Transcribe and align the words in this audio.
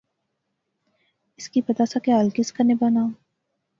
اس 1.37 1.49
کی 1.51 1.61
پتا 1.67 1.85
سا 1.91 1.97
کہ 2.03 2.11
ہل 2.19 2.27
کس 2.35 2.49
کنے 2.55 2.75
بنا 2.81 3.03